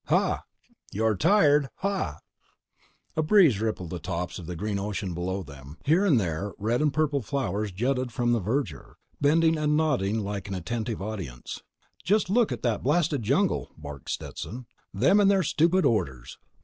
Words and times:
"You're 0.91 1.13
tired! 1.15 1.69
Hah!" 1.75 2.17
A 3.15 3.21
breeze 3.21 3.61
rippled 3.61 3.91
the 3.91 3.99
tops 3.99 4.39
of 4.39 4.47
the 4.47 4.55
green 4.55 4.79
ocean 4.79 5.13
below 5.13 5.43
them. 5.43 5.77
Here 5.85 6.05
and 6.05 6.19
there, 6.19 6.53
red 6.57 6.81
and 6.81 6.91
purple 6.91 7.21
flowers 7.21 7.71
jutted 7.71 8.11
from 8.11 8.31
the 8.31 8.39
verdure, 8.39 8.95
bending 9.21 9.59
and 9.59 9.77
nodding 9.77 10.17
like 10.23 10.47
an 10.47 10.55
attentive 10.55 11.03
audience. 11.03 11.61
"Just 12.03 12.31
look 12.31 12.51
at 12.51 12.63
that 12.63 12.81
blasted 12.81 13.21
jungle!" 13.21 13.69
barked 13.77 14.09
Stetson. 14.09 14.65
"Them 14.91 15.19
and 15.19 15.29
their 15.29 15.43
stupid 15.43 15.85
orders!" 15.85 16.39